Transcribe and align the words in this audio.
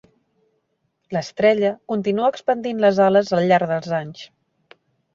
"L'estrella" 1.17 1.71
continua 1.95 2.33
expandint 2.35 2.83
les 2.87 3.05
ales 3.11 3.33
al 3.39 3.49
llarg 3.55 3.75
dels 3.77 3.97
anys. 4.03 4.29